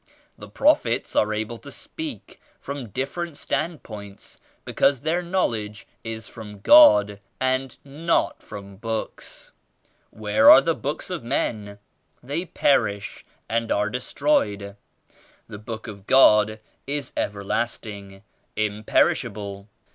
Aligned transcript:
The 0.35 0.49
Prophets 0.49 1.15
arc 1.15 1.31
able 1.35 1.59
to 1.59 1.69
speak 1.69 2.39
from 2.59 2.89
different 2.89 3.37
standpoints 3.37 4.39
be 4.65 4.73
cause 4.73 5.01
their 5.01 5.21
knowledge 5.21 5.85
is 6.03 6.27
from 6.27 6.59
God 6.61 7.19
and 7.39 7.77
not 7.85 8.41
from 8.41 8.77
books. 8.77 9.51
Where 10.09 10.49
are 10.49 10.59
the 10.59 10.73
books 10.73 11.11
of 11.11 11.23
men? 11.23 11.77
They 12.23 12.45
perish 12.45 13.23
and 13.47 13.71
are 13.71 13.91
destroyed. 13.91 14.75
The 15.47 15.59
Book 15.59 15.85
of 15.85 16.07
God 16.07 16.59
is 16.87 17.13
everlasting, 17.15 18.23
imperishable. 18.55 19.69